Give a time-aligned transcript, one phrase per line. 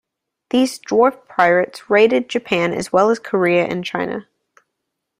[0.49, 4.25] These "dwarf pirates" raided Japan as well as Korea and China.